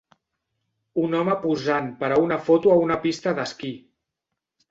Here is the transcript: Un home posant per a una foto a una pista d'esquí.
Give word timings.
Un 1.01 1.13
home 1.17 1.35
posant 1.43 1.91
per 1.99 2.09
a 2.15 2.17
una 2.23 2.39
foto 2.47 2.71
a 2.71 2.77
una 2.87 2.99
pista 3.05 3.37
d'esquí. 3.41 3.73